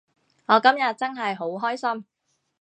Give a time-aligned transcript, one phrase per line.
[0.47, 2.05] 我今日真係好開心